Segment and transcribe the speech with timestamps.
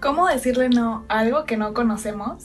[0.00, 2.44] ¿Cómo decirle no a algo que no conocemos?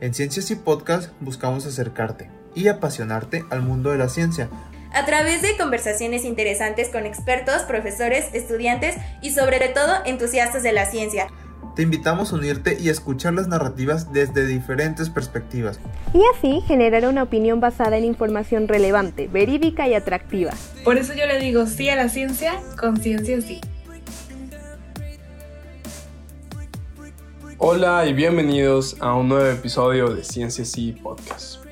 [0.00, 4.48] En Ciencias y Podcast buscamos acercarte y apasionarte al mundo de la ciencia.
[4.92, 10.86] A través de conversaciones interesantes con expertos, profesores, estudiantes y sobre todo entusiastas de la
[10.86, 11.26] ciencia.
[11.74, 15.80] Te invitamos a unirte y a escuchar las narrativas desde diferentes perspectivas.
[16.14, 20.52] Y así generar una opinión basada en información relevante, verídica y atractiva.
[20.84, 23.60] Por eso yo le digo sí a la ciencia, con ciencia sí.
[27.58, 31.64] Hola y bienvenidos a un nuevo episodio de Ciencia Sí Podcast.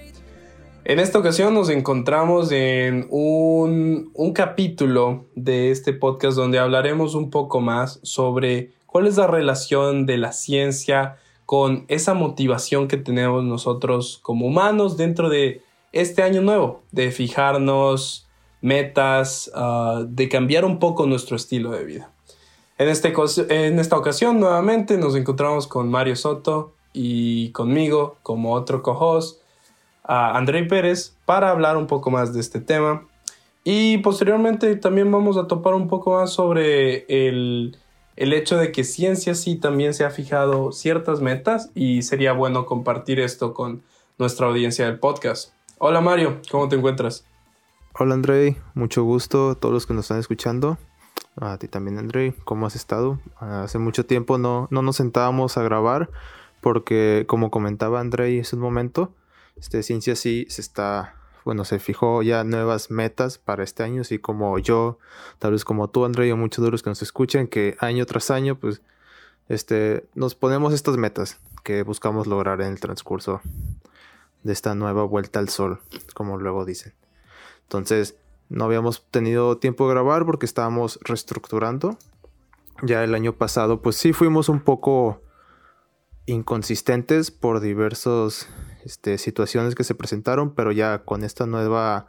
[0.87, 7.61] En esta ocasión nos encontramos en un, capítulo de este podcast donde hablaremos un poco
[7.61, 14.19] más sobre cuál es la relación de la ciencia con esa motivación que tenemos nosotros
[14.23, 15.61] como humanos dentro de
[15.93, 18.27] este año nuevo, de fijarnos
[18.63, 22.14] metas, uh, de cambiar un poco nuestro estilo de vida.
[22.77, 23.15] En, este,
[23.49, 29.41] en esta ocasión nuevamente nos encontramos con Mario Soto y conmigo como otro co-host
[30.03, 33.07] a André Pérez para hablar un poco más de este tema.
[33.63, 37.79] Y posteriormente también vamos a topar un poco más sobre el,
[38.17, 42.67] el hecho de que ciencia sí también se ha fijado ciertas metas y sería bueno
[42.67, 43.83] compartir esto con
[44.19, 45.53] nuestra audiencia del podcast.
[45.79, 47.25] Hola Mario, ¿cómo te encuentras?
[47.97, 50.77] Hola André, mucho gusto a todos los que nos están escuchando.
[51.37, 53.19] A ti también André, ¿cómo has estado?
[53.39, 56.11] Hace mucho tiempo no, no nos sentábamos a grabar
[56.61, 59.13] porque como comentaba André hace un momento,
[59.57, 64.19] este, Ciencia sí se está, bueno, se fijó ya nuevas metas para este año, así
[64.19, 64.99] como yo,
[65.39, 68.31] tal vez como tú, André, y muchos de los que nos escuchan, que año tras
[68.31, 68.81] año, pues,
[69.49, 73.43] este, nos ponemos estas metas que buscamos lograr en el transcurso
[74.43, 75.81] de esta nueva vuelta al sol,
[76.15, 76.95] como luego dicen.
[77.65, 78.17] Entonces,
[78.49, 81.99] no habíamos tenido tiempo de grabar porque estábamos reestructurando.
[82.83, 85.23] Ya el año pasado, pues sí fuimos un poco
[86.27, 88.49] inconsistentes por diversos
[88.85, 92.07] este, situaciones que se presentaron, pero ya con esta nueva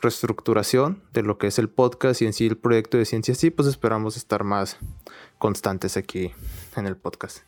[0.00, 3.50] reestructuración de lo que es el podcast y en sí el proyecto de ciencia, sí,
[3.50, 4.78] pues esperamos estar más
[5.38, 6.32] constantes aquí
[6.76, 7.38] en el podcast.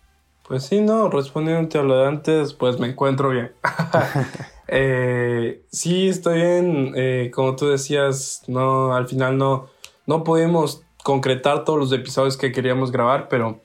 [0.47, 3.53] Pues sí, no, respondiendo a lo de antes, pues me encuentro bien.
[4.69, 6.93] eh, sí, estoy bien.
[6.95, 9.69] Eh, como tú decías, no, al final no,
[10.07, 13.61] no pudimos concretar todos los episodios que queríamos grabar, pero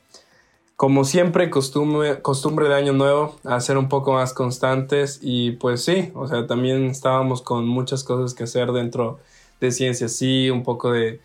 [0.75, 5.83] como siempre, costumbre, costumbre de año nuevo, a ser un poco más constantes y pues
[5.83, 9.19] sí, o sea, también estábamos con muchas cosas que hacer dentro
[9.59, 11.21] de ciencia, sí, un poco de,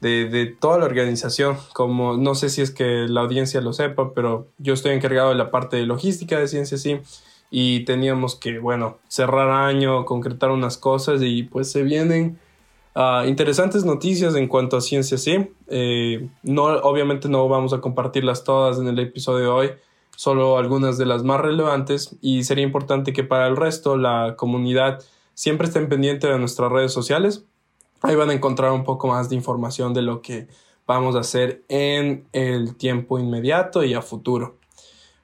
[0.00, 4.12] de, de, toda la organización, como no sé si es que la audiencia lo sepa,
[4.14, 7.00] pero yo estoy encargado de la parte de logística de ciencia, sí,
[7.50, 12.38] y teníamos que, bueno, cerrar año, concretar unas cosas y pues se vienen
[12.94, 15.52] Ah, interesantes noticias en cuanto a ciencia, sí.
[15.68, 19.70] Eh, no, obviamente no vamos a compartirlas todas en el episodio de hoy,
[20.16, 25.02] solo algunas de las más relevantes y sería importante que para el resto la comunidad
[25.34, 27.44] siempre estén pendiente de nuestras redes sociales.
[28.02, 30.48] Ahí van a encontrar un poco más de información de lo que
[30.86, 34.59] vamos a hacer en el tiempo inmediato y a futuro.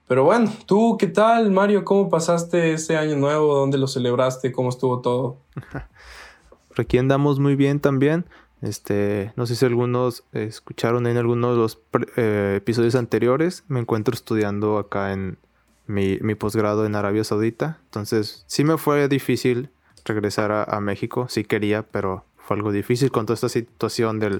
[0.09, 1.84] Pero bueno, ¿tú qué tal, Mario?
[1.84, 3.56] ¿Cómo pasaste ese año nuevo?
[3.56, 4.53] ¿Dónde lo celebraste?
[4.53, 5.39] ¿Cómo estuvo todo?
[6.77, 8.25] aquí andamos muy bien también.
[8.62, 11.78] Este, no sé si algunos escucharon en algunos de los
[12.17, 13.65] eh, episodios anteriores.
[13.69, 15.39] Me encuentro estudiando acá en
[15.87, 17.81] mi, mi posgrado en Arabia Saudita.
[17.84, 19.71] Entonces, sí me fue difícil
[20.05, 21.27] regresar a, México.
[21.28, 24.38] Sí quería, pero fue algo difícil con toda esta situación del,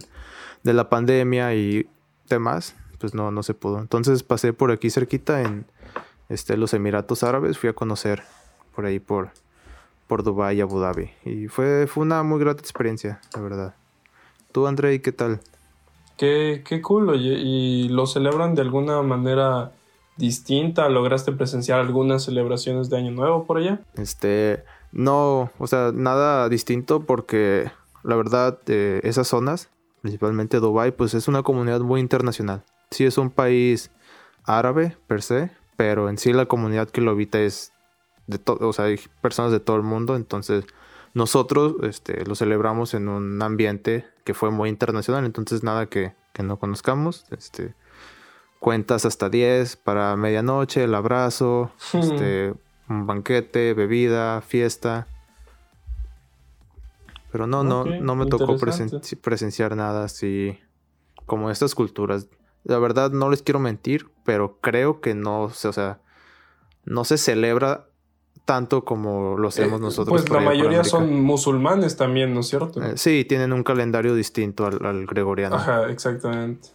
[0.63, 1.89] de la pandemia y
[2.29, 2.77] demás.
[2.99, 3.79] Pues no, no se pudo.
[3.79, 5.67] Entonces pasé por aquí cerquita en
[6.29, 7.59] este, los Emiratos Árabes.
[7.59, 8.23] Fui a conocer
[8.75, 9.31] por ahí por
[10.07, 11.11] por Dubai y Abu Dhabi.
[11.25, 13.75] Y fue, fue una muy grata experiencia, la verdad.
[14.53, 15.41] ¿Tú, André, qué tal?
[16.17, 17.35] Qué, qué cool, oye.
[17.39, 19.73] ¿Y lo celebran de alguna manera
[20.17, 20.89] distinta?
[20.89, 23.81] ¿Lograste presenciar algunas celebraciones de Año Nuevo por allá?
[23.97, 27.71] Este, no, o sea, nada distinto porque
[28.03, 29.69] la verdad, eh, esas zonas,
[30.01, 32.63] principalmente Dubai, pues es una comunidad muy internacional.
[32.91, 33.91] Sí es un país
[34.45, 37.73] árabe per se, pero en sí la comunidad que lo habita es
[38.27, 40.65] de todo, o sea, hay personas de todo el mundo, entonces
[41.15, 46.43] nosotros este, lo celebramos en un ambiente que fue muy internacional, entonces nada que, que
[46.43, 47.75] no conozcamos, este,
[48.59, 52.55] cuentas hasta 10 para medianoche, el abrazo, este,
[52.89, 55.07] un banquete, bebida, fiesta.
[57.33, 60.59] Pero no, no, no me tocó presenciar nada así
[61.27, 62.29] como estas culturas.
[62.67, 66.01] La verdad no les quiero mentir, pero creo que no, o sea,
[66.85, 67.87] no se celebra
[68.45, 70.23] tanto como lo hacemos eh, nosotros.
[70.23, 72.83] Pues la mayoría son musulmanes también, ¿no es cierto?
[72.83, 75.57] Eh, sí, tienen un calendario distinto al, gregoriano.
[75.57, 76.69] Ajá, exactamente.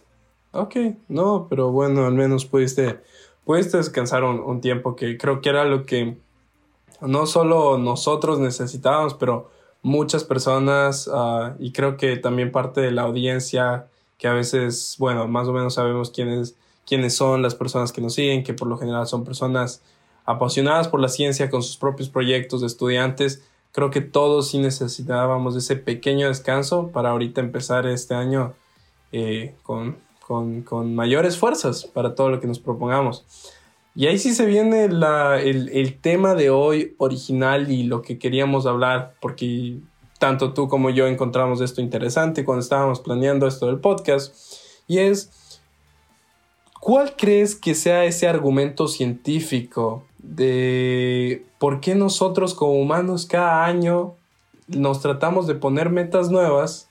[0.52, 0.76] Ok,
[1.08, 3.00] no, pero bueno, al menos pudiste,
[3.44, 6.16] pudiste descansar un, un tiempo que creo que era lo que
[7.00, 9.50] no solo nosotros necesitábamos, pero
[9.82, 13.88] muchas personas uh, y creo que también parte de la audiencia
[14.22, 16.54] que a veces, bueno, más o menos sabemos quiénes,
[16.86, 19.82] quiénes son las personas que nos siguen, que por lo general son personas
[20.24, 23.42] apasionadas por la ciencia con sus propios proyectos de estudiantes.
[23.72, 28.54] Creo que todos sí necesitábamos ese pequeño descanso para ahorita empezar este año
[29.10, 33.24] eh, con, con, con mayores fuerzas para todo lo que nos propongamos.
[33.96, 38.20] Y ahí sí se viene la, el, el, tema de hoy original y lo que
[38.20, 39.78] queríamos hablar, porque
[40.22, 44.32] tanto tú como yo encontramos esto interesante cuando estábamos planeando esto del podcast,
[44.86, 45.60] y es,
[46.78, 54.14] ¿cuál crees que sea ese argumento científico de por qué nosotros como humanos cada año
[54.68, 56.88] nos tratamos de poner metas nuevas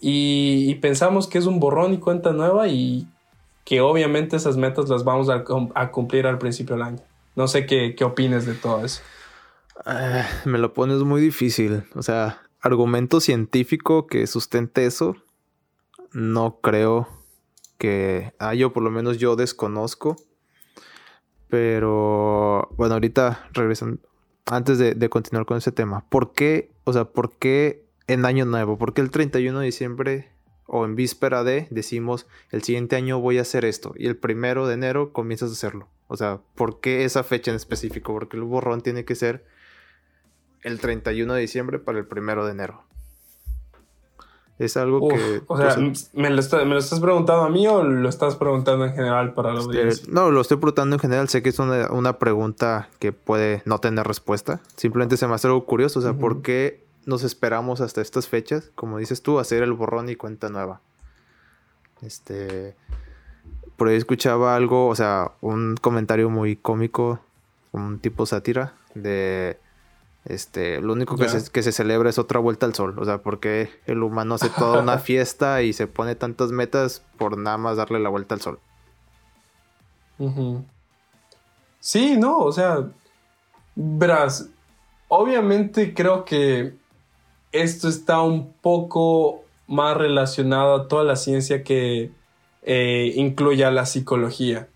[0.00, 3.06] y, pensamos que es un borrón y cuenta nueva y
[3.66, 7.02] que obviamente esas metas las vamos a, cumplir al principio del año.
[7.34, 9.02] No sé qué, qué opines de todo eso.
[9.84, 11.82] Uh, me lo pones muy difícil.
[11.94, 15.16] O sea, argumento científico que sustente eso,
[16.12, 17.08] no creo
[17.78, 18.32] que...
[18.38, 20.16] Ah, yo por lo menos yo desconozco.
[21.48, 24.00] Pero bueno, ahorita regresan.
[24.46, 26.70] Antes de, de continuar con ese tema, ¿por qué?
[26.84, 28.78] O sea, ¿por qué en Año Nuevo?
[28.78, 30.30] ¿Por qué el 31 de diciembre
[30.66, 34.66] o en víspera de decimos el siguiente año voy a hacer esto y el primero
[34.66, 35.88] de enero comienzas a hacerlo.
[36.08, 38.12] O sea, ¿por qué esa fecha en específico?
[38.12, 39.44] Porque el borrón tiene que ser
[40.66, 42.82] el 31 de diciembre para el primero de enero.
[44.58, 45.42] Es algo Uf, que...
[45.46, 48.34] O sea, pues, ¿me, lo está, ¿me lo estás preguntando a mí o lo estás
[48.34, 50.06] preguntando en general para la este, audiencia?
[50.10, 51.28] no, lo estoy preguntando en general.
[51.28, 54.60] Sé que es una, una, pregunta que puede no tener respuesta.
[54.74, 56.00] Simplemente se me hace algo curioso.
[56.00, 56.20] O sea, uh -huh.
[56.20, 60.48] ¿por qué nos esperamos hasta estas fechas, como dices tú, hacer el borrón y cuenta
[60.48, 60.80] nueva.
[62.02, 62.74] Este,
[63.76, 67.20] por ahí escuchaba algo, o sea, un comentario muy cómico,
[67.70, 69.58] un tipo sátira de,
[70.26, 73.18] este, lo único que, se, que se celebra es otra vuelta al sol, o sea,
[73.18, 77.76] porque el humano hace toda una fiesta y se pone tantas metas por nada más
[77.76, 78.58] darle la vuelta al sol.
[80.18, 80.64] Uh -huh.
[81.78, 82.88] Sí, no, o sea,
[83.76, 84.48] verás,
[85.08, 86.74] obviamente creo que
[87.52, 92.10] esto está un poco más relacionado a toda la ciencia que
[92.62, 94.68] eh, incluya la psicología.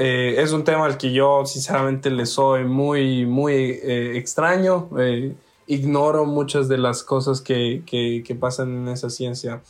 [0.00, 4.88] Eh, es un tema al que yo sinceramente le soy muy, muy eh, extraño.
[5.66, 9.60] ignoro muchas de las cosas que, que, que, pasan en esa ciencia.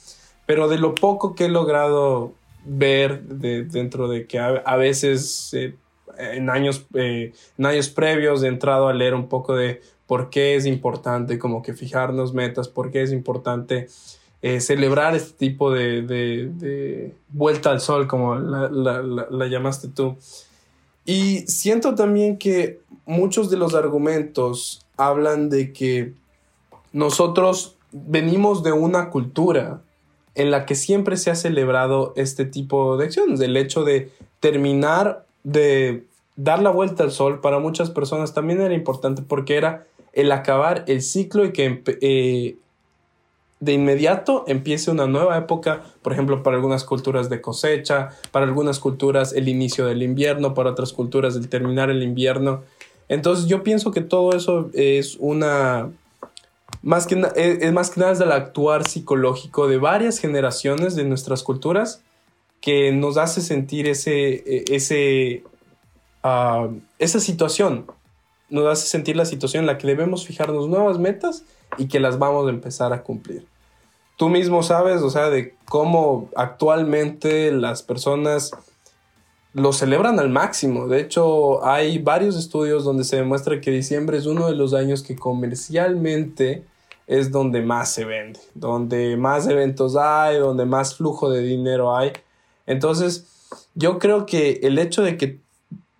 [0.44, 2.34] Pero de lo poco que he logrado
[2.64, 5.54] ver de, dentro de que a, a veces
[6.18, 7.32] en, años, en
[7.66, 11.72] años previos he entrado a leer un poco de por qué es importante como que
[11.72, 13.88] fijarnos metas, por qué es importante
[14.42, 19.88] eh, celebrar este tipo de, de, vuelta al sol, como la, la, la, la, llamaste
[19.88, 20.16] tú.
[21.04, 26.12] Y siento también que muchos de los argumentos hablan de que
[26.92, 29.80] nosotros venimos de una cultura
[30.34, 35.26] en la que siempre se ha celebrado este tipo de acciones, el hecho de terminar
[35.42, 36.04] de
[36.36, 40.84] dar la vuelta al sol para muchas personas también era importante porque era el acabar
[40.86, 42.56] el ciclo y que eh,
[43.60, 48.78] de inmediato empiece una nueva época, por ejemplo, para algunas culturas de cosecha, para algunas
[48.78, 52.62] culturas el inicio del invierno, para otras culturas el terminar el invierno.
[53.08, 55.90] Entonces yo pienso que todo eso es una...
[56.82, 61.42] Más que, es más que nada es del actuar psicológico de varias generaciones de nuestras
[61.42, 62.02] culturas
[62.60, 65.42] que nos hace sentir ese, ese,
[66.22, 67.86] uh, esa situación
[68.50, 71.44] nos hace sentir la situación en la que debemos fijarnos nuevas metas
[71.76, 73.46] y que las vamos a empezar a cumplir.
[74.16, 78.50] Tú mismo sabes, o sea, de cómo actualmente las personas
[79.52, 80.88] lo celebran al máximo.
[80.88, 85.02] De hecho, hay varios estudios donde se demuestra que diciembre es uno de los años
[85.02, 86.64] que comercialmente
[87.06, 92.12] es donde más se vende, donde más eventos hay, donde más flujo de dinero hay.
[92.66, 93.26] Entonces,
[93.74, 95.38] yo creo que el hecho de que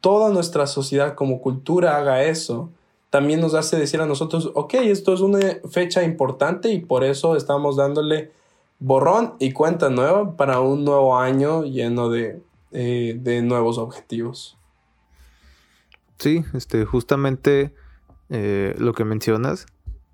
[0.01, 2.71] toda nuestra sociedad como cultura haga eso,
[3.11, 7.37] también nos hace decir a nosotros, ok, esto es una fecha importante y por eso
[7.37, 8.33] estamos dándole
[8.79, 12.41] borrón y cuenta nueva para un nuevo año lleno de,
[12.73, 14.59] eh, de nuevos objetivos.
[16.19, 17.75] Sí, este, justamente
[18.29, 19.67] eh, lo que mencionas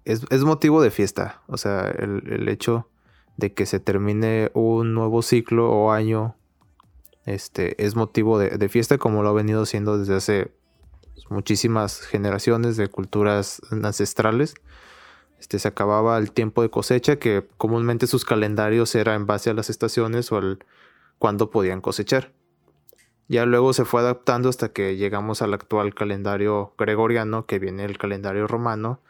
[0.04, 1.42] es, es, motivo de fiesta.
[1.46, 2.88] O sea, el, el hecho
[3.36, 6.36] de que se termine un nuevo ciclo o año
[7.26, 10.52] este, es motivo de, de, fiesta como lo ha venido siendo desde hace
[11.28, 14.54] muchísimas generaciones de culturas ancestrales.
[15.38, 19.54] Este, se acababa el tiempo de cosecha que comúnmente sus calendarios era en base a
[19.54, 20.58] las estaciones o al,
[21.18, 22.32] cuándo podían cosechar.
[23.28, 27.96] Ya luego se fue adaptando hasta que llegamos al actual calendario gregoriano, que viene el
[27.96, 29.00] calendario romano,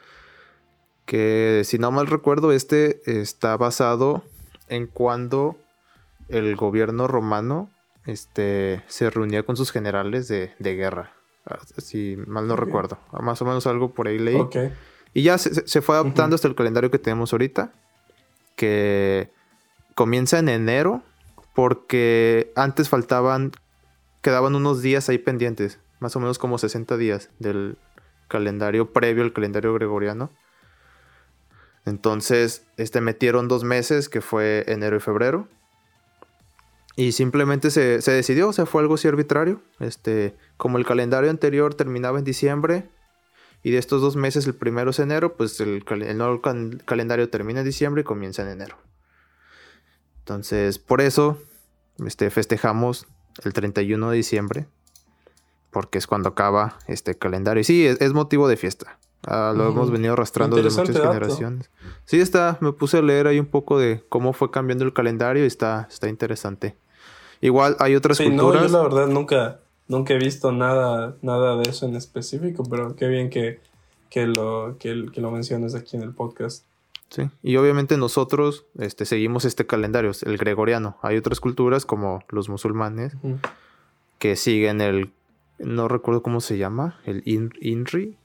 [1.05, 4.23] que si no mal recuerdo, este está basado
[4.69, 5.57] en cuando
[6.29, 7.71] el gobierno romano
[8.07, 11.13] este, se reunía con sus generales de, guerra.
[11.47, 12.99] Ah, si mal no recuerdo.
[13.21, 14.39] Más o menos algo por ahí leí.
[15.13, 17.73] Y ya se, fue adaptando hasta el calendario que tenemos ahorita.
[18.57, 19.31] Que
[19.95, 21.03] comienza en enero.
[21.55, 23.53] Porque antes faltaban.
[24.23, 25.79] Quedaban unos días ahí pendientes.
[26.01, 27.79] Más o menos como 60 días del
[28.29, 30.31] calendario previo al calendario gregoriano.
[31.85, 35.49] Entonces, este metieron dos meses, que fue enero y febrero.
[36.97, 39.61] Y simplemente se, decidió, o sea, fue algo así arbitrario.
[39.81, 42.89] Este, como el calendario anterior terminaba en diciembre,
[43.65, 45.85] y de estos dos meses, el primero es enero, pues el,
[46.17, 46.43] nuevo
[46.85, 48.77] calendario termina en diciembre y comienza en enero.
[50.19, 51.39] Entonces, por eso
[52.05, 53.07] este, festejamos
[53.43, 54.69] el 31 de diciembre,
[55.71, 57.63] porque es cuando acaba este calendario.
[57.63, 58.99] Y sí, es motivo de fiesta.
[59.27, 61.71] Ah, lo hemos venido arrastrando desde muchas generaciones.
[62.05, 65.43] Sí, está, me puse a leer ahí un poco de cómo fue cambiando el calendario
[65.43, 66.77] y está, está interesante.
[67.45, 68.63] Igual hay otras sí, culturas.
[68.63, 72.97] No, yo la verdad nunca, nunca he visto nada, nada de eso en específico, pero
[72.97, 73.61] qué bien que,
[74.09, 76.65] que lo, que, que lo menciones aquí en el podcast.
[77.11, 80.97] Sí, y obviamente nosotros este, seguimos este calendario, el gregoriano.
[81.03, 83.13] Hay otras culturas como los musulmanes
[84.19, 85.13] que siguen el,
[85.59, 88.17] no recuerdo cómo se llama, el INRI,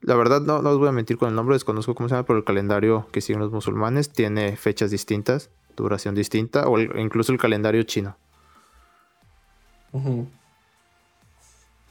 [0.00, 2.26] la verdad no, no os voy a mentir con el nombre, desconozco cómo se llama,
[2.26, 7.38] pero el calendario que siguen los musulmanes tiene fechas distintas, duración distinta, o incluso el
[7.38, 8.16] calendario chino.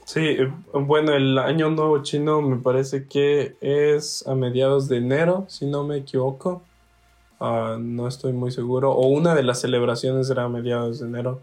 [0.05, 5.45] Sí, eh, bueno, el año nuevo chino me parece que es a mediados de enero,
[5.47, 6.61] si no me equivoco.
[7.39, 8.91] Ah, no estoy muy seguro.
[8.91, 11.41] O una de las celebraciones era a mediados de enero.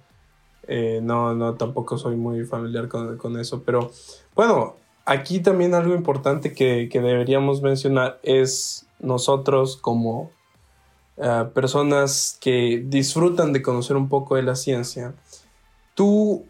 [0.68, 3.62] Eh, no, no, tampoco soy muy familiar con, con, eso.
[3.64, 3.90] Pero
[4.34, 10.30] bueno, aquí también algo importante que, deberíamos mencionar es nosotros como
[11.54, 15.14] personas que disfrutan de conocer un poco de la ciencia.
[15.94, 16.44] ¿Tú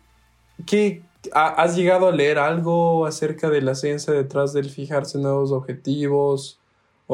[0.66, 1.02] qué,
[1.32, 6.58] has llegado a leer algo acerca de la ciencia detrás del fijarse nuevos objetivos?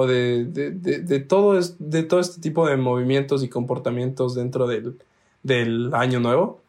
[0.01, 4.97] o de, todo, de todo este tipo de movimientos y comportamientos dentro del,
[5.43, 6.61] del año nuevo?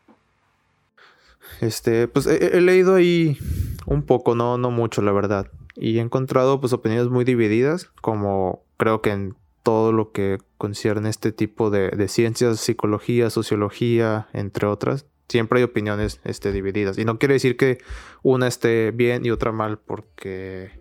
[1.62, 3.38] Este, pues he, leído ahí
[3.86, 5.46] un poco, no, no mucho, la verdad.
[5.76, 11.10] Y he encontrado pues opiniones muy divididas, como creo que en todo lo que concierne
[11.10, 16.98] este tipo de, ciencias, psicología, sociología, entre otras, siempre hay opiniones este, divididas.
[16.98, 17.80] Y no quiere decir que
[18.24, 20.72] una esté bien y otra mal, porque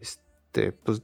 [0.00, 1.02] este, pues,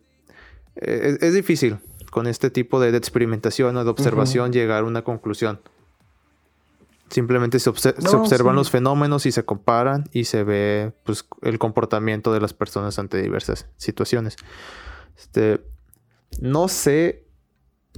[0.77, 1.79] e, es, difícil
[2.11, 5.61] con este tipo de, experimentación o de observación llegar a una conclusión.
[7.11, 12.41] Simplemente se, observan los fenómenos y se comparan y se ve pues, el comportamiento de
[12.41, 14.37] las personas ante diversas situaciones.
[15.17, 15.61] Este,
[16.41, 17.25] no sé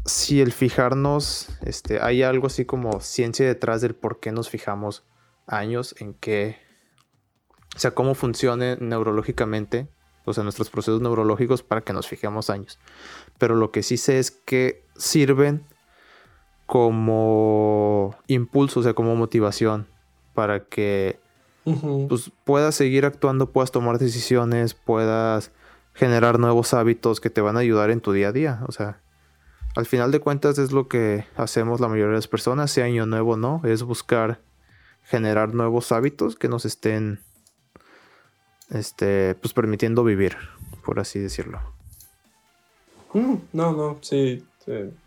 [0.05, 5.05] si el fijarnos, este, hay algo así como ciencia detrás del por qué nos fijamos
[5.47, 6.59] años, en qué,
[7.77, 9.89] o sea, cómo funciona neurológicamente,
[10.25, 12.79] o sea, nuestros procesos neurológicos para que nos fijemos años.
[13.39, 15.67] Pero lo que sí sé es que sirven
[16.67, 19.89] como impulso, o sea, como motivación
[20.35, 21.19] para que
[22.09, 25.53] pues, puedas seguir actuando, puedas tomar decisiones, puedas
[26.01, 28.63] generar nuevos hábitos que te van a ayudar en tu día a día.
[28.67, 29.01] O sea,
[29.77, 33.07] al final de cuentas es lo que hacemos la mayoría de las personas, sea año
[33.07, 34.41] nuevo o no, es buscar
[35.05, 37.21] generar nuevos hábitos que nos estén
[38.71, 40.37] este, pues permitiendo vivir,
[40.85, 41.61] por así decirlo.
[43.13, 44.43] Mm, no, no, sí,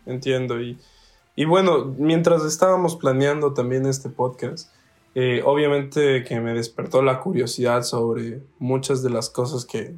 [0.06, 0.60] entiendo.
[0.60, 0.78] Y
[1.36, 4.70] y bueno, mientras estábamos planeando también este podcast,
[5.16, 9.94] eh, obviamente que me despertó la curiosidad sobre muchas de las cosas que...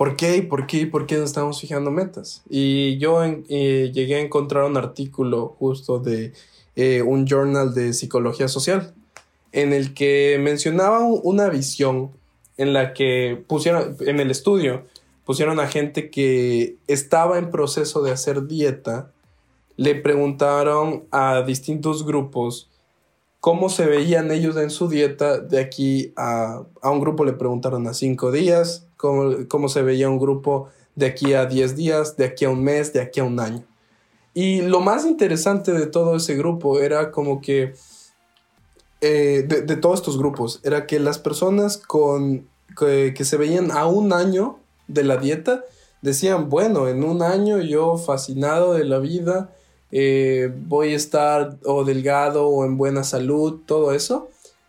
[0.00, 2.42] ¿Por qué y por qué por qué nos estamos fijando metas?
[2.48, 6.32] Y yo eh, llegué a encontrar un artículo justo de
[6.74, 8.94] eh, un journal de psicología social
[9.52, 12.12] en el que mencionaba una visión
[12.56, 14.86] en la que pusieron, en el estudio,
[15.26, 19.12] pusieron a gente que estaba en proceso de hacer dieta
[19.76, 22.70] le preguntaron a distintos grupos
[23.38, 27.86] cómo se veían ellos en su dieta de aquí a, a un grupo le preguntaron
[27.86, 32.26] a cinco días, cómo, cómo se veía un grupo de aquí a diez días, de
[32.26, 33.64] aquí a un mes, de aquí a un año.
[34.34, 37.74] Y lo más interesante de todo ese grupo era como que,
[39.00, 42.46] eh, de, de, todos estos grupos, era que las personas con,
[42.78, 45.64] que, que se veían a un año de la dieta
[46.02, 49.50] decían, bueno, en un año yo fascinado de la vida,
[49.92, 54.28] eh, voy a estar o delgado o en buena salud, todo eso.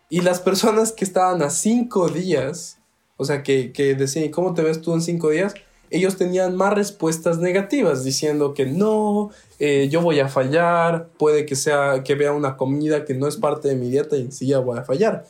[0.10, 2.78] Y las personas que estaban a cinco días,
[3.22, 5.54] o sea, que, que decían, ¿cómo te ves tú en cinco días?
[5.92, 11.56] Ellos tenían más respuestas negativas, diciendo que no, eh, yo voy a fallar, puede que
[11.56, 14.58] sea que vea una comida que no es parte de mi dieta y sí ya
[14.58, 15.28] voy a fallar.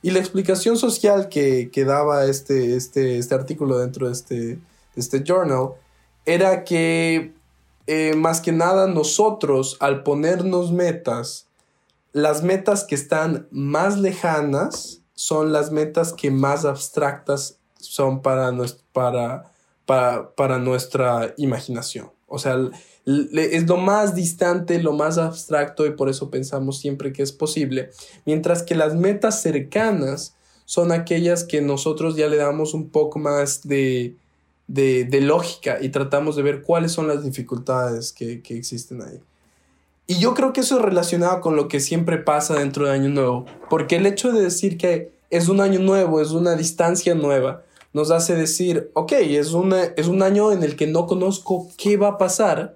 [0.00, 4.60] Y la explicación social que, que daba este, este, este artículo dentro de este, de
[4.96, 5.72] este journal
[6.24, 7.34] era que
[7.86, 11.48] eh, más que nada nosotros al ponernos metas,
[12.14, 18.52] las metas que están más lejanas son las metas que más abstractas son para,
[18.92, 22.12] para, para, nuestra imaginación.
[22.28, 22.56] O sea,
[23.06, 27.90] es lo más distante, lo más abstracto y por eso pensamos siempre que es posible.
[28.26, 30.34] Mientras que las metas cercanas
[30.66, 34.16] son aquellas que nosotros ya le damos un poco más de,
[34.66, 39.20] de, lógica y tratamos de ver cuáles son las dificultades que, que existen ahí.
[40.06, 43.08] Y yo creo que eso es relacionado con lo que siempre pasa dentro de Año
[43.08, 47.64] Nuevo, porque el hecho de decir que es un año nuevo, es una distancia nueva,
[47.92, 51.96] nos hace decir, ok, es, una, es un año en el que no conozco qué
[51.96, 52.74] va a pasar,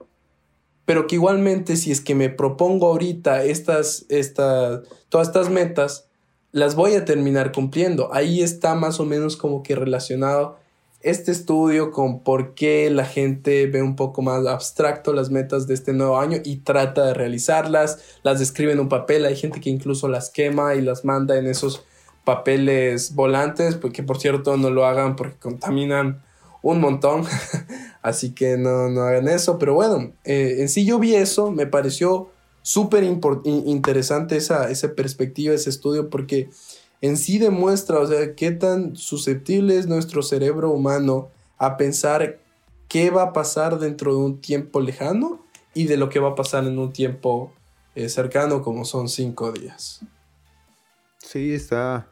[0.84, 6.06] pero que igualmente si es que me propongo ahorita estas, estas, todas estas metas,
[6.52, 8.12] las voy a terminar cumpliendo.
[8.12, 10.58] Ahí está más o menos como que relacionado
[11.02, 15.74] este estudio con por qué la gente ve un poco más abstracto las metas de
[15.74, 19.70] este nuevo año y trata de realizarlas, las describe en un papel, hay gente que
[19.70, 21.84] incluso las quema y las manda en esos
[22.24, 26.22] papeles volantes, porque por cierto no lo hagan porque contaminan
[26.62, 27.24] un montón,
[28.02, 31.66] así que no, no, hagan eso, pero bueno, eh, en sí yo vi eso, me
[31.66, 32.28] pareció
[32.62, 36.50] súper interesante esa, esa perspectiva, ese estudio, porque
[37.00, 42.40] en sí demuestra, o sea, qué tan susceptible es nuestro cerebro humano a pensar
[42.88, 46.34] qué va a pasar dentro de un tiempo lejano y de lo que va a
[46.34, 47.52] pasar en un tiempo
[47.94, 50.00] eh, cercano como son cinco días.
[51.18, 52.08] Sí, está,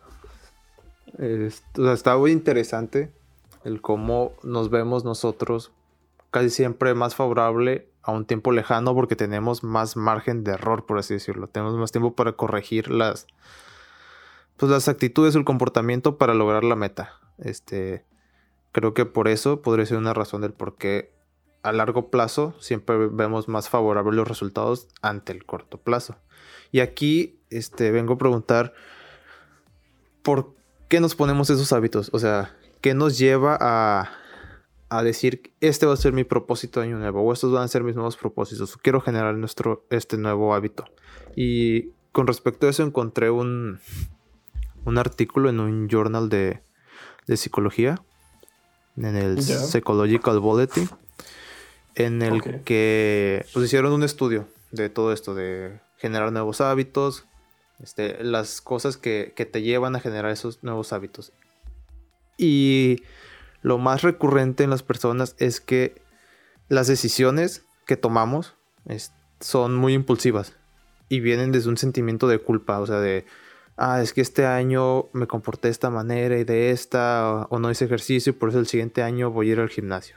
[1.18, 3.12] está muy interesante
[3.64, 5.72] el cómo nos vemos nosotros
[6.31, 10.98] casi siempre más favorable a un tiempo lejano porque tenemos más margen de error, por
[10.98, 11.48] así decirlo.
[11.48, 13.27] Tenemos más tiempo para corregir las,
[14.59, 17.14] pues las actitudes o el comportamiento para lograr la meta.
[17.38, 18.05] Este,
[18.73, 21.12] creo que por eso podría ser una razón del por qué
[21.62, 26.16] a largo plazo siempre vemos más favorables los resultados ante el corto plazo.
[26.73, 28.75] Y aquí este, vengo a preguntar
[30.23, 30.55] por
[30.88, 32.11] qué nos ponemos esos hábitos.
[32.12, 34.11] O sea, ¿qué nos lleva a,
[34.88, 37.68] a decir, este va a ser mi propósito de año nuevo, o estos van a
[37.68, 40.85] ser mis nuevos propósitos, quiero generar nuestro, este nuevo hábito.
[41.37, 43.81] Y con respecto a eso encontré un,
[44.88, 46.61] un artículo en un journal de,
[47.37, 48.01] psicología,
[48.96, 50.88] en el Psychological Bulletin,
[51.94, 57.24] en el que pues, hicieron un estudio de todo esto, de generar nuevos hábitos,
[57.83, 61.33] este, las cosas que, que te llevan a generar esos nuevos hábitos.
[62.37, 63.03] Y
[63.62, 66.01] lo más recurrente en las personas es que
[66.68, 68.55] las decisiones que tomamos
[69.40, 70.55] son muy impulsivas
[71.09, 73.27] y vienen desde un sentimiento de culpa, o sea, de
[73.79, 77.71] ah, es que este año me comporté de esta manera y de esta, o, no
[77.71, 80.17] hice ejercicio y por eso el siguiente año voy a ir al gimnasio.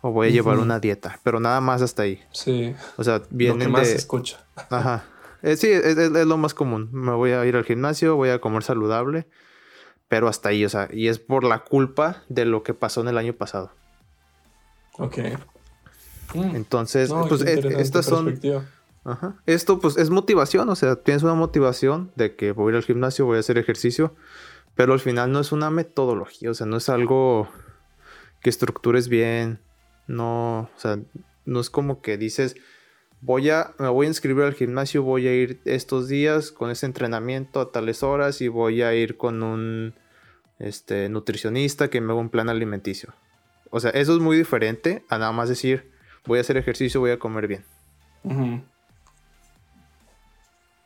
[0.00, 2.20] O voy a llevar una dieta, pero nada más hasta ahí.
[2.32, 2.74] Sí.
[2.96, 4.44] O sea, vienen lo que más se escucha.
[4.70, 5.04] Ajá.
[5.42, 6.88] Eh, sí, es, lo más común.
[6.92, 9.28] Me voy a ir al gimnasio, voy a comer saludable,
[10.08, 13.08] pero hasta ahí, o sea, y es por la culpa de lo que pasó en
[13.08, 13.72] el año pasado.
[14.98, 15.18] Ok.
[16.34, 18.40] Entonces, pues eh, estas son
[19.04, 19.36] Ajá.
[19.46, 22.84] Esto pues es motivación, o sea, tienes una motivación de que voy a ir al
[22.84, 24.14] gimnasio, voy a hacer ejercicio,
[24.76, 27.48] pero al final no es una metodología, o sea, no es algo
[28.40, 29.60] que estructures bien,
[30.06, 30.98] no, o sea,
[31.44, 32.56] no es como que dices,
[33.20, 36.86] voy a, me voy a inscribir al gimnasio, voy a ir estos días con ese
[36.86, 39.94] entrenamiento a tales horas y voy a ir con un
[40.58, 43.14] este, nutricionista que me haga un plan alimenticio.
[43.70, 45.90] O sea, eso es muy diferente a nada más decir,
[46.26, 47.64] voy a hacer ejercicio, voy a comer bien.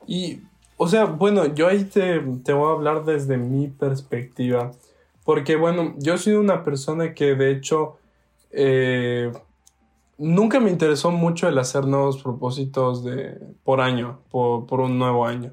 [0.07, 0.41] Y,
[0.77, 4.73] o sea, bueno, yo ahí te, voy a hablar desde mi perspectiva.
[5.25, 7.97] Porque, bueno, yo soy una persona que de hecho
[8.53, 9.33] eh,
[10.19, 15.53] nunca me interesó mucho el hacer nuevos propósitos de, por año, por, un nuevo año.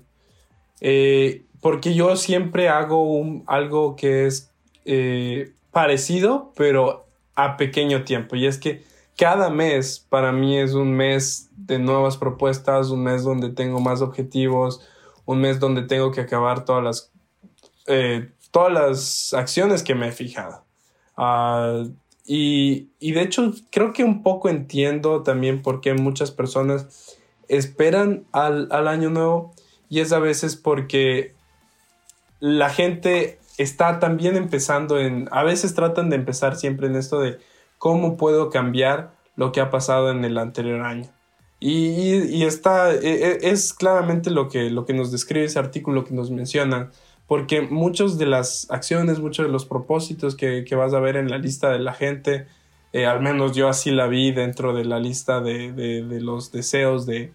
[0.82, 4.52] Eh, porque yo siempre hago un, algo que es
[4.86, 8.36] eh, parecido, pero a pequeño tiempo.
[8.36, 8.84] Y es que
[9.18, 14.02] cada mes para mí es un mes de nuevas propuestas, un mes donde tengo más
[14.02, 14.82] objetivos,
[15.26, 17.12] un mes donde tengo que acabar todas las,
[17.88, 20.64] eh, todas las acciones que me he fijado.
[21.16, 21.84] Ah,
[22.26, 27.18] Y, de hecho creo que un poco entiendo también por qué muchas personas
[27.50, 29.54] esperan al, al año nuevo
[29.90, 31.36] y es a veces porque
[32.40, 37.40] la gente está también empezando en, a veces tratan de empezar siempre en esto de
[37.84, 41.10] cómo puedo cambiar lo que ha pasado en el anterior año.
[41.60, 46.14] Y, está, e, e, es claramente lo que, lo que nos describe ese artículo que
[46.14, 46.92] nos menciona,
[47.28, 51.38] porque muchas de las acciones, muchos de los propósitos que, vas a ver en la
[51.38, 52.48] lista de la gente,
[52.94, 57.34] eh, al menos yo así la vi dentro de la lista de, los deseos de,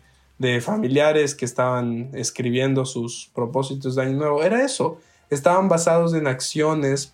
[0.62, 7.12] familiares que estaban escribiendo sus propósitos de año nuevo, era eso, estaban basados en acciones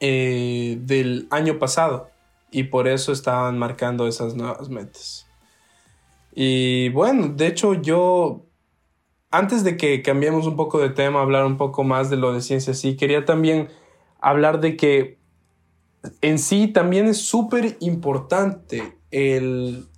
[0.00, 2.11] eh, del año pasado
[2.52, 5.26] y por eso estaban marcando esas nuevas metas.
[6.34, 8.46] Y bueno, de hecho yo,
[9.30, 12.42] antes de que cambiemos un poco de tema, hablar un poco más de lo de
[12.42, 13.68] ciencia, sí, quería también
[14.20, 15.18] hablar de que
[16.20, 19.88] en sí también es súper importante el,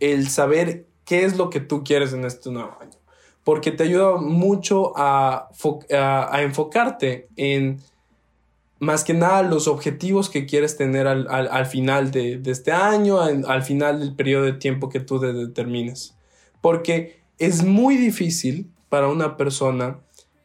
[0.00, 2.98] el saber qué es lo que tú quieres en este nuevo año,
[3.44, 5.50] porque te ayuda mucho a,
[6.00, 7.80] a enfocarte en
[8.84, 14.00] más que nada los objetivos que quieres tener al, final de, este año, al, final
[14.00, 16.14] del periodo de tiempo que tú determines.
[16.60, 19.98] Porque es muy difícil para una persona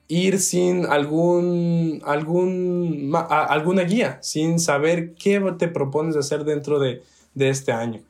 [0.08, 7.04] ir sin algún, algún, alguna guía, sin saber qué te propones hacer dentro de,
[7.36, 8.02] de este año.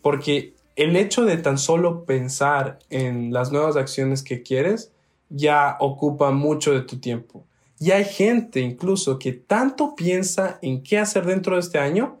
[0.00, 4.92] Porque el hecho de tan solo pensar en las nuevas acciones que quieres
[5.28, 7.44] ya ocupa mucho de tu tiempo.
[7.80, 12.20] Y hay gente incluso que tanto piensa en qué hacer dentro de este año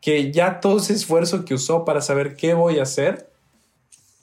[0.00, 3.28] que ya todo ese esfuerzo que usó para saber qué voy a hacer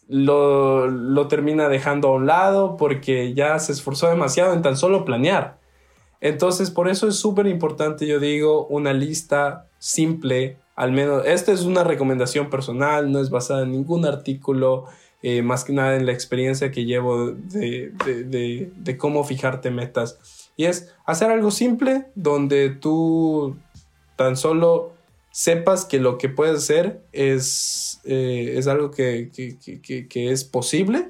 [0.08, 5.06] lo, lo termina dejando a un lado porque ya se esforzó demasiado en tan solo
[5.06, 5.58] planear.
[6.22, 11.64] Entonces, por eso es súper importante, yo digo, una lista simple, al menos, esta es
[11.64, 14.86] una recomendación personal, no es basada en ningún artículo,
[15.24, 20.41] eh, más que nada en la experiencia que llevo de, de, de cómo fijarte metas.
[20.62, 23.56] Y es hacer algo simple donde tú
[24.16, 24.94] tan solo
[25.32, 29.32] sepas que lo que puedes hacer es, eh, es algo que,
[30.14, 31.10] es posible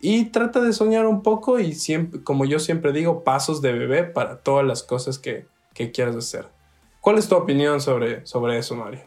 [0.00, 4.04] y trata de soñar un poco y siempre, como yo siempre digo, pasos de bebé
[4.04, 5.46] para todas las cosas que,
[5.92, 6.46] quieras hacer.
[7.00, 9.00] ¿Cuál es tu opinión sobre, sobre eso, Mario?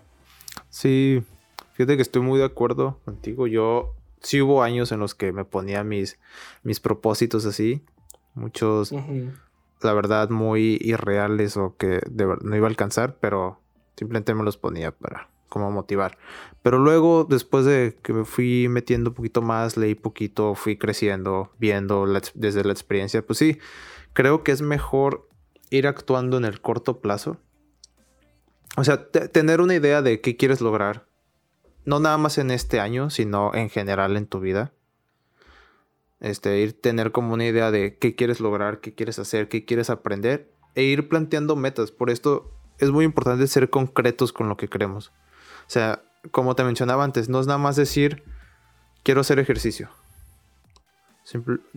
[0.69, 1.23] Sí,
[1.71, 3.47] fíjate que estoy muy de acuerdo contigo.
[3.47, 6.19] Yo sí hubo años en los que me ponía mis,
[6.63, 7.81] mis propósitos así.
[8.33, 8.91] Muchos,
[9.81, 12.01] la verdad, muy irreales o que
[12.43, 13.61] no iba a alcanzar, pero
[13.95, 16.17] simplemente me los ponía para como motivar.
[16.63, 21.51] Pero luego, después de que me fui metiendo un poquito más, leí poquito, fui creciendo,
[21.59, 23.59] viendo desde la experiencia, pues sí,
[24.11, 25.29] creo que es mejor
[25.69, 27.37] ir actuando en el corto plazo.
[28.75, 31.07] O sea, tener una idea de qué quieres lograr.
[31.85, 34.73] No nada más en este año, sino en general en tu vida.
[36.19, 39.89] Este, ir tener como una idea de qué quieres lograr, qué quieres hacer, qué quieres
[39.89, 41.91] aprender e ir planteando metas.
[41.91, 45.09] Por esto es muy importante ser concretos con lo que queremos.
[45.67, 48.23] O sea, como te mencionaba antes, no es nada más decir
[49.03, 49.89] quiero hacer ejercicio.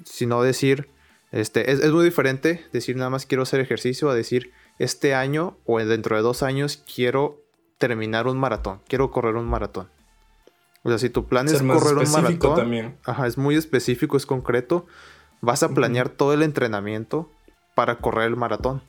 [0.04, 0.90] sino decir,
[1.30, 5.58] este, es, es, muy diferente decir nada más quiero hacer ejercicio a decir este año
[5.64, 7.42] o dentro de dos años quiero
[7.78, 9.88] terminar un maratón, quiero correr un maratón.
[10.82, 12.98] O sea, si tu plan es correr un maratón, también.
[13.04, 14.86] Ajá, es muy específico, es concreto,
[15.40, 17.30] vas a planear todo el entrenamiento
[17.74, 18.82] para correr el maratón.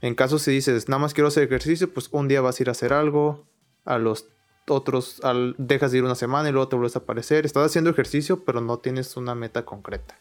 [0.00, 2.68] En caso si dices, nada más quiero hacer ejercicio, pues un día vas a ir
[2.68, 3.46] a hacer algo,
[3.84, 4.28] a los
[4.68, 7.44] otros al, dejas de ir una semana y luego te vuelves a aparecer.
[7.44, 10.18] Estás haciendo ejercicio, pero no tienes una meta concreta.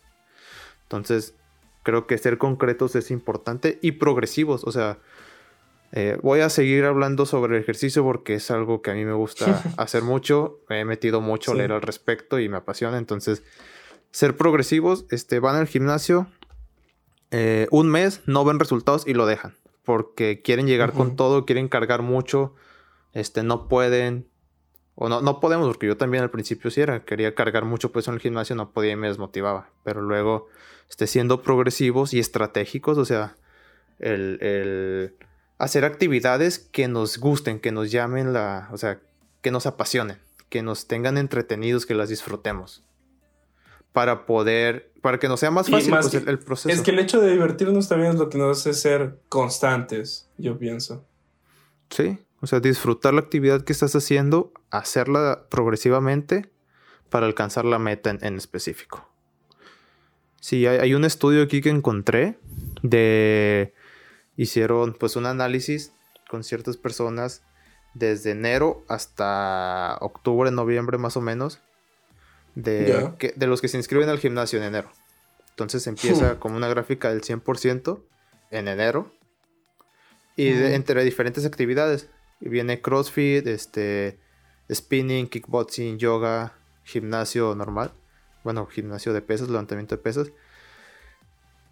[0.83, 1.35] Entonces,
[1.83, 4.63] creo que ser concretos es importante y progresivos.
[4.63, 4.97] O sea,
[5.91, 9.13] eh, voy a seguir hablando sobre el ejercicio porque es algo que a mí me
[9.13, 10.59] gusta hacer mucho.
[10.69, 12.97] Me he metido mucho a leer al respecto y me apasiona.
[12.97, 13.43] Entonces,
[14.11, 16.27] ser progresivos, este, van al gimnasio
[17.31, 19.55] eh, un mes, no ven resultados y lo dejan.
[19.83, 22.53] Porque quieren llegar con todo, quieren cargar mucho,
[23.13, 24.27] este, no pueden.
[24.93, 28.11] O no, no podemos, porque yo también al principio sí era, quería cargar mucho peso
[28.11, 29.71] en el gimnasio, no podía y me desmotivaba.
[29.83, 30.47] Pero luego,
[30.89, 33.35] este, siendo progresivos y estratégicos, o sea,
[33.97, 35.15] el
[35.59, 38.99] hacer actividades que nos gusten, que nos llamen la, o sea,
[39.41, 40.17] que nos apasionen,
[40.49, 42.83] que nos tengan entretenidos, que las disfrutemos.
[43.93, 46.69] Para poder, para que nos sea más fácil pues, el, proceso.
[46.69, 50.57] Es que el hecho de divertirnos también es lo que nos hace ser constantes, yo
[50.57, 51.05] pienso.
[51.89, 56.49] Sí, o sea, disfrutar la actividad que estás haciendo, hacerla progresivamente
[57.09, 59.09] para alcanzar la meta en, específico.
[60.39, 62.37] Sí, hay, un estudio aquí que encontré
[62.81, 63.73] de
[64.39, 65.91] hicieron pues un análisis
[66.29, 67.41] con ciertas personas
[67.93, 71.59] desde enero hasta octubre, noviembre más o menos,
[72.55, 74.91] de, de los que se inscriben al gimnasio en enero.
[75.49, 76.37] Entonces empieza hmm.
[76.37, 78.01] como una gráfica del 100%
[78.51, 79.11] en enero.
[80.37, 82.07] Y entre diferentes actividades.
[82.39, 84.19] Viene CrossFit, este,
[84.73, 86.53] spinning, kickboxing, yoga,
[86.85, 87.91] gimnasio normal.
[88.45, 90.31] Bueno, gimnasio de pesas, levantamiento de pesas.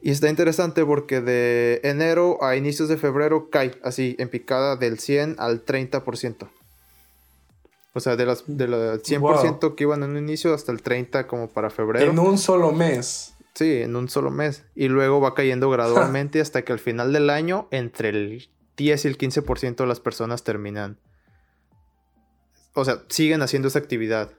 [0.02, 5.00] Y está interesante porque de enero a inicios de febrero cae así, en picada del
[5.00, 6.50] 100 al 30%.
[7.94, 11.50] O sea, de las, del 100% que iban en un inicio hasta el 30% como
[11.50, 12.12] para febrero.
[12.12, 13.34] En un solo mes.
[13.56, 14.66] Sí, en un solo mes.
[14.76, 19.08] Y luego va cayendo gradualmente hasta que al final del año, entre el 10 y
[19.08, 21.00] el 15% de las personas terminan.
[22.74, 24.32] O sea, siguen haciendo esa actividad.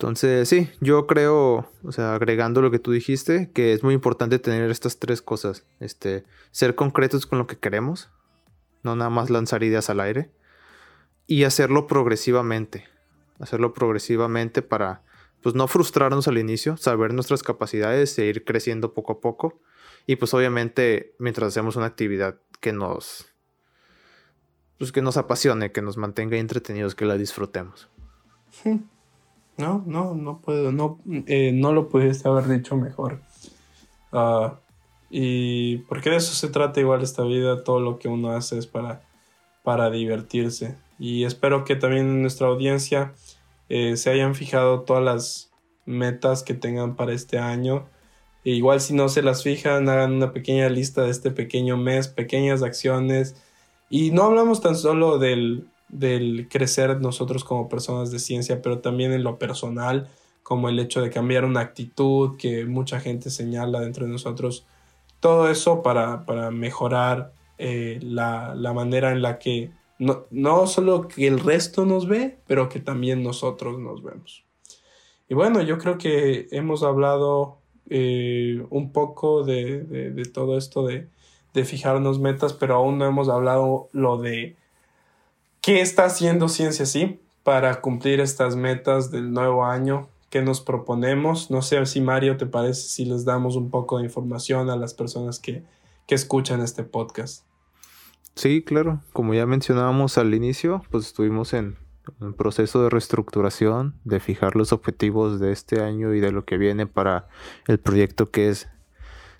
[0.00, 4.38] Entonces, sí, yo creo, o sea, agregando lo que tú dijiste, que es muy importante
[4.38, 5.66] tener estas tres cosas.
[5.78, 8.08] Este, ser concretos con lo que queremos,
[8.82, 10.30] no nada más lanzar ideas al aire.
[11.26, 12.88] Y hacerlo progresivamente.
[13.40, 15.02] Hacerlo progresivamente para,
[15.42, 19.60] pues, no frustrarnos al inicio, saber nuestras capacidades e ir creciendo poco a poco.
[20.06, 23.26] Y pues obviamente, mientras hacemos una actividad que nos,
[24.78, 27.90] pues, que nos apasione, que nos mantenga entretenidos, que la disfrutemos.
[29.60, 33.20] No, no, no puedo, no, eh, no lo pudiste haber dicho mejor.
[34.10, 34.58] Ah,
[35.10, 38.66] y porque de eso se trata igual esta vida, todo lo que uno hace es
[38.66, 39.02] para,
[39.62, 40.76] para divertirse.
[40.98, 43.12] Y espero que también en nuestra audiencia
[43.68, 45.50] eh, se hayan fijado todas las
[45.84, 47.86] metas que tengan para este año.
[48.44, 52.08] E igual si no se las fijan, hagan una pequeña lista de este pequeño mes,
[52.08, 53.36] pequeñas acciones.
[53.90, 59.12] Y no hablamos tan solo del, del crecer nosotros como personas de ciencia, pero también
[59.12, 60.08] en lo personal,
[60.42, 64.66] como el hecho de cambiar una actitud que mucha gente señala dentro de nosotros.
[65.20, 71.40] Todo eso para, mejorar eh, la, manera en la que no, no solo que el
[71.40, 74.44] resto nos ve, pero que también nosotros nos vemos.
[75.28, 81.08] Y bueno, yo creo que hemos hablado eh, un poco de, todo esto de,
[81.54, 84.56] de, fijarnos metas, pero aún no hemos hablado lo de
[85.62, 91.50] ¿Qué está haciendo Ciencia Sí para cumplir estas metas del nuevo año que nos proponemos?
[91.50, 94.94] No sé si Mario te parece si les damos un poco de información a las
[94.94, 95.62] personas que,
[96.08, 97.44] escuchan este podcast.
[98.34, 99.00] Sí, claro.
[99.12, 101.76] Como ya mencionábamos al inicio, pues estuvimos en
[102.18, 106.58] un proceso de reestructuración, de fijar los objetivos de este año y de lo que
[106.58, 107.28] viene para
[107.68, 108.68] el proyecto que es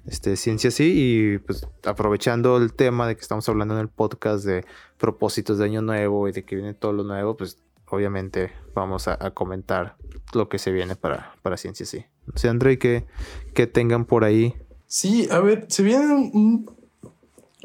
[0.07, 4.45] este, ciencia sí y pues aprovechando el tema de que estamos hablando en el podcast
[4.45, 4.65] de
[5.01, 7.59] propósitos de año nuevo y de que viene todo lo nuevo, pues
[7.89, 9.97] obviamente vamos a, comentar
[10.33, 12.05] lo que se viene para, para ciencia sí.
[12.33, 13.07] O sea, André, que,
[13.55, 14.55] que tengan por ahí.
[14.87, 16.71] Sí, a ver, se vienen un,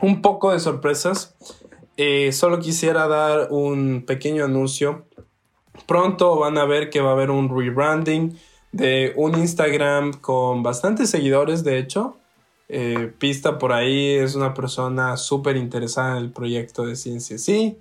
[0.02, 1.36] un poco de sorpresas.
[1.98, 5.06] Eh, solo quisiera dar un pequeño anuncio.
[5.86, 8.38] Pronto van a ver que va a haber un rebranding
[8.72, 12.18] de un Instagram con bastantes seguidores, de hecho.
[12.68, 17.78] Eh, pista por ahí es una persona súper interesada en el proyecto de Ciencia Sí.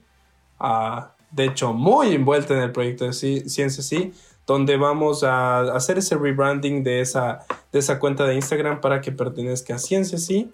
[0.59, 4.13] Ah, de hecho, muy envuelta en el proyecto de Ciencia Sí,
[4.47, 7.41] donde vamos a hacer ese rebranding de esa,
[7.73, 10.53] de esa cuenta de Instagram para que pertenezca a Ciencia Sí.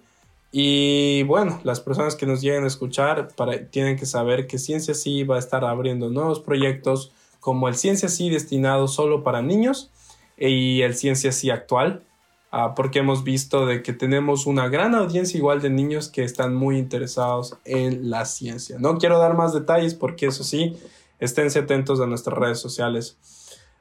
[0.53, 4.93] Y bueno, las personas que nos lleguen a escuchar para, tienen que saber que Ciencia
[4.93, 9.91] Sí va a estar abriendo nuevos proyectos como el Ciencia Sí destinado solo para niños
[10.37, 12.03] y el Ciencia Sí actual,
[12.53, 16.53] Ah, porque hemos visto de que tenemos una gran audiencia igual de niños que están
[16.53, 18.77] muy interesados en la ciencia.
[18.77, 20.77] No quiero dar más detalles porque eso sí,
[21.19, 23.17] esténse atentos a nuestras redes sociales.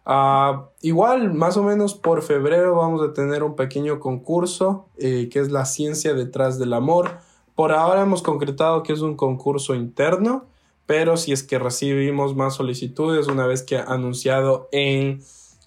[0.06, 5.40] Ah, igual, más o menos por febrero vamos a tener un pequeño concurso eh, que
[5.40, 7.18] es la ciencia detrás del amor.
[7.56, 10.44] Por ahora hemos concretado que es un concurso interno,
[10.86, 15.22] pero si es que recibimos más solicitudes una vez que anunciado en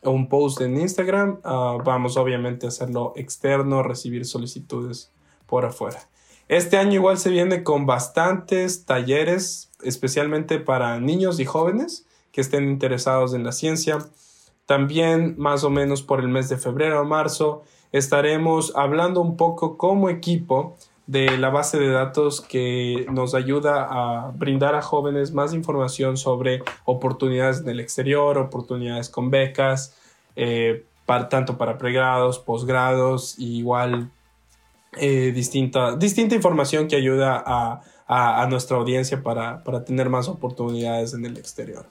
[0.06, 5.12] un post en Instagram, ah, vamos obviamente a hacerlo externo, recibir solicitudes
[5.48, 6.00] por afuera.
[6.48, 12.70] Este año igual se viene con bastantes talleres, especialmente para niños y jóvenes que estén
[12.70, 14.00] interesados en la ciencia.
[14.66, 19.78] También más o menos por el mes de febrero o marzo estaremos hablando un poco
[19.78, 25.54] como equipo de la base de datos que nos ayuda a brindar a jóvenes más
[25.54, 29.96] información sobre oportunidades en el exterior, oportunidades con becas,
[30.36, 30.86] eh,
[31.30, 34.10] tanto para pregrados, posgrados, igual
[34.96, 37.82] eh, distinta, distinta información que ayuda a,
[38.48, 41.86] nuestra audiencia para, tener más oportunidades en el exterior.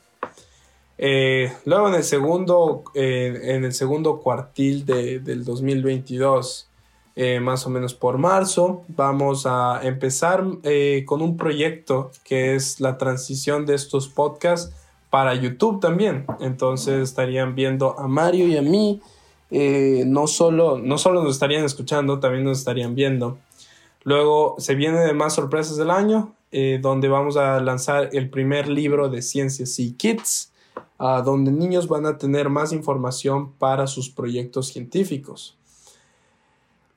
[0.97, 6.69] Eh, luego en el segundo, en el segundo cuartil del 2022
[7.15, 8.85] eh, más o menos por marzo.
[8.89, 14.75] Vamos a empezar eh, con un proyecto que es la transición de estos podcasts
[15.11, 16.25] para YouTube también.
[16.41, 19.03] Entonces estarían viendo a Mario y a mí.
[19.51, 23.37] Eh, no, solo, no solo nos estarían escuchando, también nos estarían viendo.
[24.05, 26.33] Luego se viene de más sorpresas del año,
[26.81, 30.53] donde vamos a lanzar el primer libro de Ciencias y Kids,
[30.99, 35.57] donde niños van a tener más información para sus proyectos científicos.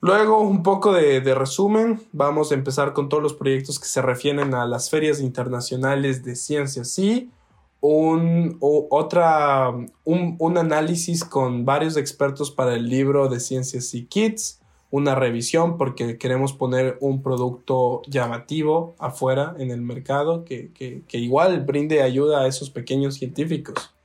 [0.06, 2.00] Luego, un poco de, resumen.
[2.12, 6.36] Vamos a empezar con todos los proyectos que se refieren a las ferias internacionales de
[6.36, 6.92] ciencias.
[6.92, 7.32] Sí,
[7.80, 14.60] un, otra, un, análisis con varios expertos para el libro de Ciencias y Kids,
[14.92, 21.64] una revisión porque queremos poner un producto llamativo afuera en el mercado que, que igual
[21.64, 23.95] brinde ayuda a esos pequeños científicos.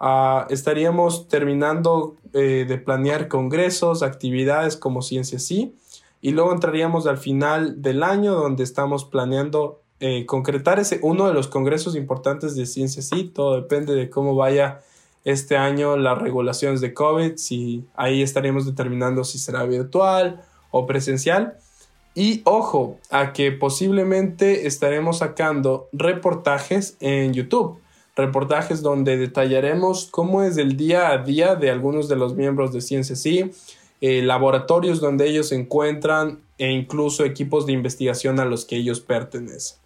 [0.00, 5.74] Ah, estaríamos terminando eh, de planear congresos, actividades como Ciencia Sí,
[6.20, 11.34] y luego entraríamos al final del año donde estamos planeando eh, concretar ese uno de
[11.34, 13.24] los congresos importantes de Ciencia Sí.
[13.24, 14.80] Todo depende de cómo vaya
[15.24, 21.58] este año las regulaciones de COVID, si ahí estaríamos determinando si será virtual o presencial.
[22.14, 27.78] Y ojo, a que posiblemente estaremos sacando reportajes en YouTube
[28.18, 32.80] reportajes donde detallaremos cómo es el día a día de algunos de los miembros de
[32.80, 33.48] Ciencia
[34.00, 39.00] eh, laboratorios donde ellos se encuentran e incluso equipos de investigación a los que ellos
[39.00, 39.78] pertenecen.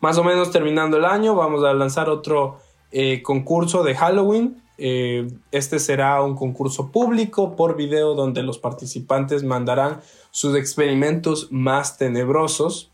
[0.00, 2.58] Más o menos terminando el año vamos a lanzar otro
[2.92, 4.62] eh, concurso de Halloween.
[4.76, 11.96] Eh, este será un concurso público por video donde los participantes mandarán sus experimentos más
[11.96, 12.90] tenebrosos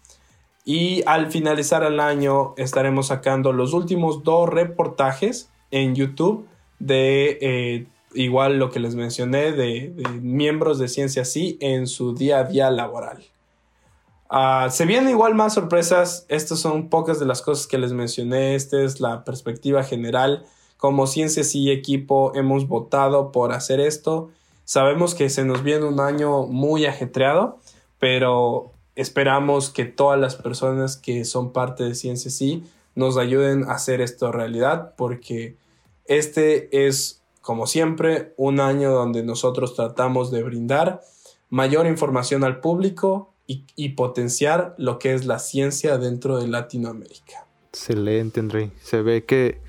[0.64, 6.46] y al finalizar el año estaremos sacando los últimos dos reportajes en YouTube
[6.78, 12.38] de eh, igual lo que les mencioné de, miembros de Ciencia Sí en su día
[12.38, 13.24] a día laboral.
[14.28, 16.24] Ah, se vienen igual más sorpresas.
[16.28, 18.54] Estas son pocas de las cosas que les mencioné.
[18.54, 20.44] Esta es la perspectiva general.
[20.76, 24.30] Como Ciencia Sí equipo hemos votado por hacer esto.
[24.64, 27.58] Sabemos que se nos viene un año muy ajetreado,
[27.98, 33.72] pero Esperamos que todas las personas que son parte de Ciencia Sí nos ayuden a
[33.72, 35.56] hacer esto realidad porque
[36.04, 41.00] este es, como siempre, un año donde nosotros tratamos de brindar
[41.48, 47.46] mayor información al público y, potenciar lo que es la ciencia dentro de Latinoamérica.
[47.70, 48.70] Excelente, André.
[48.82, 49.62] Se ve que,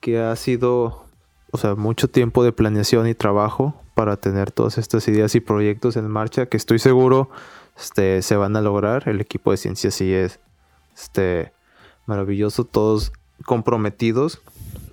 [0.00, 1.04] que ha sido,
[1.50, 5.96] o sea, mucho tiempo de planeación y trabajo para tener todas estas ideas y proyectos
[5.96, 7.28] en marcha que estoy seguro
[7.82, 9.08] este, se van a lograr.
[9.08, 10.38] El equipo de ciencia sí es
[10.94, 11.52] este,
[12.06, 13.12] maravilloso, todos
[13.44, 14.40] comprometidos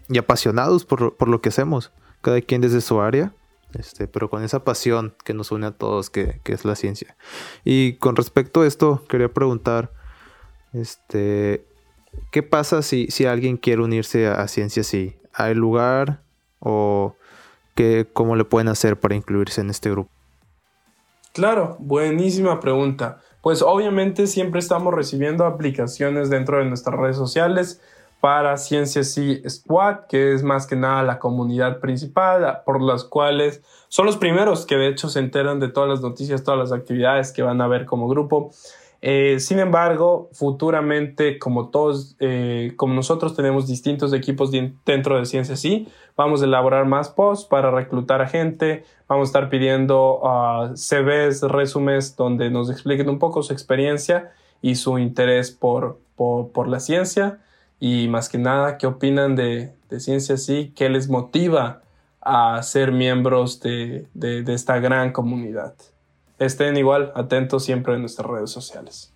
[0.08, 3.32] y apasionados por, lo que hacemos, cada quien desde su área,
[3.76, 7.16] este, pero con esa pasión que nos une a todos, que, es la ciencia.
[7.64, 9.94] Y con respecto a esto, quería preguntar,
[11.12, 15.16] ¿qué pasa si, si alguien quiere unirse a, Ciencia Sí?
[15.32, 16.24] ¿Hay lugar
[16.58, 17.16] o
[17.76, 20.19] qué, cómo le pueden hacer para incluirse en este grupo?
[21.34, 23.20] Claro, buenísima pregunta.
[23.42, 27.82] Pues obviamente siempre estamos recibiendo aplicaciones dentro de nuestras redes sociales
[28.20, 33.62] para Ciencia Sí Squad, que es más que nada la comunidad principal, por las cuales
[33.88, 37.32] son los primeros que de hecho se enteran de todas las noticias, todas las actividades
[37.32, 38.52] que van a ver como grupo.
[39.02, 45.56] Eh, sin embargo, futuramente, como todos, eh, como nosotros tenemos distintos equipos dentro de Ciencia
[45.56, 50.76] Sí, vamos a elaborar más posts para reclutar a gente, vamos a estar pidiendo uh,
[50.76, 54.32] CVs, resúmenes donde nos expliquen un poco su experiencia
[54.62, 57.40] y su interés por, por, la ciencia.
[57.80, 61.84] Y más que nada, qué opinan de, de Ciencia Sí, qué les motiva
[62.20, 65.76] a ser miembros de, de, de esta gran comunidad
[66.40, 69.14] estén igual atentos siempre en nuestras redes sociales.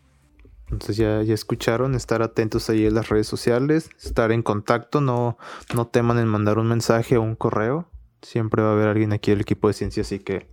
[0.69, 5.37] Entonces ya, ya escucharon, estar atentos ahí en las redes sociales, estar en contacto, no,
[5.73, 7.87] no teman en mandar un mensaje o un correo.
[8.21, 10.47] Siempre va a haber alguien aquí del equipo de ciencia así que,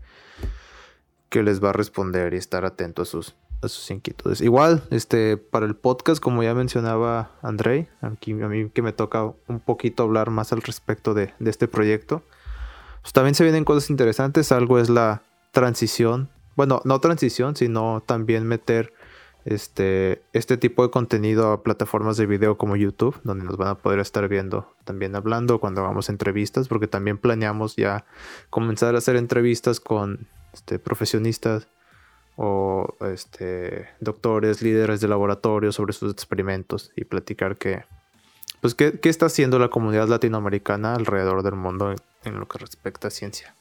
[1.29, 4.41] que les va a responder y estar atento a sus, a sus inquietudes.
[4.41, 9.25] Igual, este, para el podcast, como ya mencionaba Andrei, aquí, a mí que me toca
[9.25, 12.23] un poquito hablar más al respecto de, de este proyecto,
[13.01, 14.53] pues también se vienen cosas interesantes.
[14.53, 18.93] Algo es la transición bueno, no transición, sino también meter
[19.45, 23.75] este, este tipo de contenido a plataformas de video como YouTube, donde nos van a
[23.77, 28.05] poder estar viendo también hablando cuando hagamos entrevistas, porque también planeamos ya
[28.51, 31.69] comenzar a hacer entrevistas con este, profesionistas
[32.37, 37.85] o este, doctores, líderes de laboratorio sobre sus experimentos y platicar que,
[38.61, 41.95] pues, qué, está haciendo la comunidad latinoamericana alrededor del mundo
[42.25, 43.55] en lo que respecta a ciencia.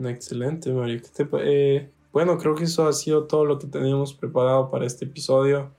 [0.03, 1.01] Excelente, Mario.
[1.39, 5.72] Eh, bueno, creo que eso ha sido todo lo que teníamos preparado para este episodio.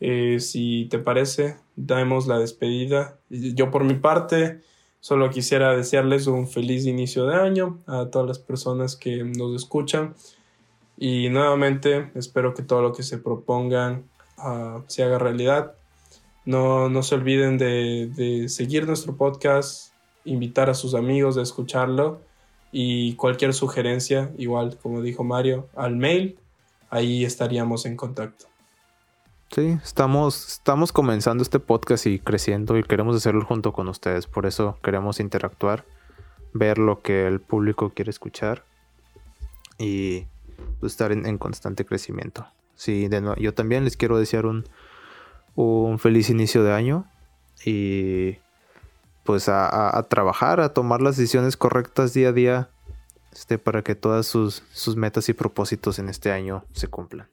[0.00, 3.18] Eh, si te parece, damos la despedida.
[3.30, 4.60] Yo por mi parte,
[5.00, 10.14] solo quisiera desearles un feliz inicio de año a todas las personas que nos escuchan.
[10.98, 14.04] Y nuevamente espero que todo lo que se propongan
[14.38, 15.74] uh, se haga realidad.
[16.44, 19.92] No, no se olviden de, de seguir nuestro podcast,
[20.24, 22.20] invitar a sus amigos a escucharlo
[22.72, 26.38] y cualquier sugerencia, igual como dijo Mario, al mail,
[26.90, 28.46] ahí estaríamos en contacto.
[29.54, 34.46] Sí, estamos, estamos comenzando este podcast y creciendo y queremos hacerlo junto con ustedes, por
[34.46, 35.84] eso queremos interactuar,
[36.54, 38.64] ver lo que el público quiere escuchar
[39.78, 40.24] y
[40.80, 42.46] pues, estar en, constante crecimiento.
[42.74, 44.64] Sí, de yo también les quiero desear un,
[45.54, 47.04] un feliz inicio de año
[47.66, 48.38] y
[49.24, 52.70] pues a, trabajar, a tomar las decisiones correctas día a día,
[53.32, 57.28] este, para que todas sus, sus metas y propósitos en este año se cumplan.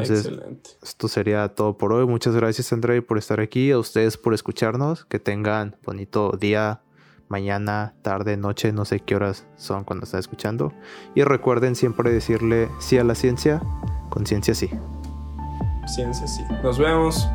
[0.00, 0.70] Excelente.
[0.82, 2.06] Esto sería todo por hoy.
[2.06, 3.70] Muchas gracias, André, por estar aquí.
[3.70, 5.04] A ustedes por escucharnos.
[5.04, 6.80] Que tengan bonito día,
[7.28, 8.72] mañana, tarde, noche.
[8.72, 10.72] No sé qué horas son cuando están escuchando.
[11.14, 13.62] Y recuerden siempre decirle sí a la ciencia.
[14.10, 14.70] Con ciencia sí.
[15.86, 16.42] Ciencia sí.
[16.62, 17.28] Nos vemos.